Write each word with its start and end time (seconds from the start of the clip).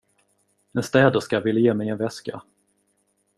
En 0.73 0.83
städerska 0.83 1.39
ville 1.39 1.59
ge 1.59 1.73
mig 1.73 1.89
en 1.89 1.97
väska. 1.97 2.41